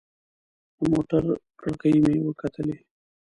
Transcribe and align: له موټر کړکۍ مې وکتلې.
له 0.77 0.85
موټر 0.91 1.23
کړکۍ 1.59 1.95
مې 2.03 2.15
وکتلې. 2.27 2.75